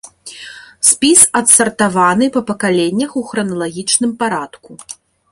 [0.91, 4.71] Спіс адсартаваны па пакаленнях у храналагічным парадку.